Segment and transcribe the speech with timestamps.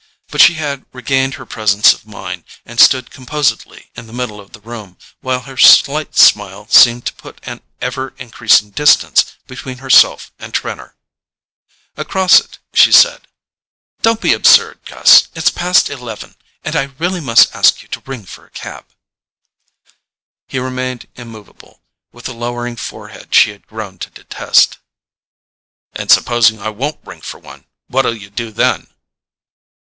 [0.29, 4.51] But she had regained her presence of mind, and stood composedly in the middle of
[4.51, 10.31] the room, while her slight smile seemed to put an ever increasing distance between herself
[10.39, 10.95] and Trenor.
[11.97, 13.27] Across it she said:
[14.01, 15.27] "Don't be absurd, Gus.
[15.35, 16.33] It's past eleven,
[16.63, 17.21] and I must really
[17.53, 18.85] ask you to ring for a cab."
[20.47, 24.79] He remained immovable, with the lowering forehead she had grown to detest.
[25.93, 28.87] "And supposing I won't ring for one—what'll you do then?"